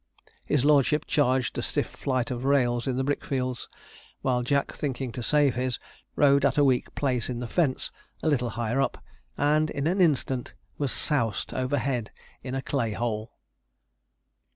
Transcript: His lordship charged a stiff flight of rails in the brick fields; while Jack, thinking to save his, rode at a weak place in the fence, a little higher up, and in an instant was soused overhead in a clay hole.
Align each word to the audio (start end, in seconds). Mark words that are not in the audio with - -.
His 0.43 0.65
lordship 0.65 1.05
charged 1.05 1.59
a 1.59 1.61
stiff 1.61 1.85
flight 1.87 2.31
of 2.31 2.43
rails 2.43 2.87
in 2.87 2.97
the 2.97 3.03
brick 3.03 3.23
fields; 3.23 3.69
while 4.23 4.41
Jack, 4.41 4.71
thinking 4.71 5.11
to 5.11 5.21
save 5.21 5.53
his, 5.53 5.77
rode 6.15 6.43
at 6.43 6.57
a 6.57 6.63
weak 6.63 6.95
place 6.95 7.29
in 7.29 7.39
the 7.39 7.45
fence, 7.45 7.91
a 8.23 8.27
little 8.27 8.49
higher 8.49 8.81
up, 8.81 8.97
and 9.37 9.69
in 9.69 9.85
an 9.85 10.01
instant 10.01 10.55
was 10.79 10.91
soused 10.91 11.53
overhead 11.53 12.09
in 12.43 12.55
a 12.55 12.63
clay 12.63 12.93
hole. 12.93 13.33